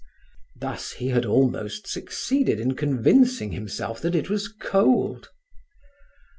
Thus 0.59 0.93
he 0.93 1.09
had 1.09 1.27
almost 1.27 1.85
succeeded 1.85 2.59
in 2.59 2.73
convincing 2.73 3.51
himself 3.51 4.01
that 4.01 4.15
it 4.15 4.31
was 4.31 4.47
cold. 4.47 5.29